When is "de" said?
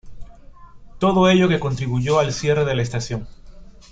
2.65-2.73